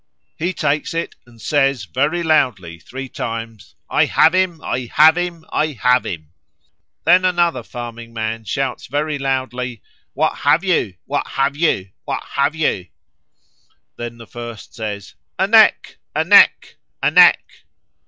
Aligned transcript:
He 0.35 0.51
takes 0.51 0.95
it, 0.95 1.13
and 1.27 1.39
says, 1.39 1.85
very 1.85 2.23
loudly 2.23 2.79
three 2.79 3.07
times, 3.07 3.75
'I 3.87 4.05
have 4.05 4.33
him, 4.33 4.59
I 4.63 4.89
have 4.91 5.15
him, 5.15 5.45
I 5.51 5.73
have 5.73 6.07
him.' 6.07 6.31
Then 7.03 7.23
another 7.23 7.61
farming 7.61 8.11
man 8.11 8.45
shouts 8.45 8.87
very 8.87 9.19
loudly, 9.19 9.83
'What 10.13 10.39
have 10.39 10.63
ye? 10.63 10.97
what 11.05 11.27
have 11.27 11.55
ye? 11.55 11.93
what 12.03 12.23
have 12.31 12.55
ye?' 12.55 12.89
Then 13.95 14.17
the 14.17 14.25
first 14.25 14.73
says, 14.73 15.13
'A 15.37 15.45
neck, 15.45 15.97
a 16.15 16.23
neck, 16.23 16.77
a 17.03 17.11
neck.' 17.11 17.63